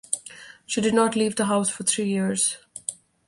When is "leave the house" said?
1.15-1.69